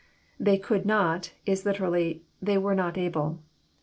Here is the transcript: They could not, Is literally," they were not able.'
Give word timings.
They 0.39 0.57
could 0.57 0.83
not, 0.83 1.31
Is 1.45 1.63
literally," 1.63 2.23
they 2.41 2.57
were 2.57 2.73
not 2.73 2.97
able.' 2.97 3.37